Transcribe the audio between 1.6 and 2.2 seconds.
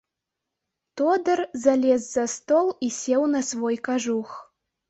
залез